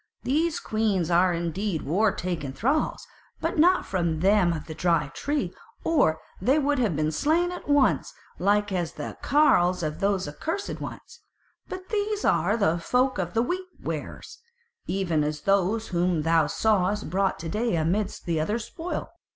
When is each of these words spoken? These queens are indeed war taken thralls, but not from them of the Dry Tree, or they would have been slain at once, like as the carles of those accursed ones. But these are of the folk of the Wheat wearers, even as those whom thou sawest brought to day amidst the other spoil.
These 0.23 0.59
queens 0.59 1.11
are 1.11 1.31
indeed 1.31 1.83
war 1.83 2.11
taken 2.11 2.53
thralls, 2.53 3.05
but 3.39 3.59
not 3.59 3.85
from 3.85 4.21
them 4.21 4.51
of 4.51 4.65
the 4.65 4.73
Dry 4.73 5.11
Tree, 5.13 5.53
or 5.83 6.19
they 6.41 6.57
would 6.57 6.79
have 6.79 6.95
been 6.95 7.11
slain 7.11 7.51
at 7.51 7.69
once, 7.69 8.11
like 8.39 8.71
as 8.71 8.93
the 8.93 9.15
carles 9.21 9.83
of 9.83 9.99
those 9.99 10.27
accursed 10.27 10.81
ones. 10.81 11.19
But 11.69 11.89
these 11.89 12.25
are 12.25 12.53
of 12.53 12.61
the 12.61 12.79
folk 12.79 13.19
of 13.19 13.35
the 13.35 13.43
Wheat 13.43 13.67
wearers, 13.79 14.39
even 14.87 15.23
as 15.23 15.41
those 15.41 15.89
whom 15.89 16.23
thou 16.23 16.47
sawest 16.47 17.11
brought 17.11 17.37
to 17.37 17.47
day 17.49 17.75
amidst 17.75 18.25
the 18.25 18.39
other 18.39 18.57
spoil. 18.57 19.11